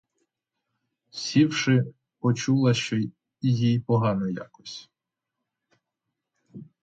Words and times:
Сівши, 1.09 1.93
почула, 2.19 2.73
що 2.73 2.97
їй 3.41 3.79
погано 3.79 4.29
якось. 4.29 4.89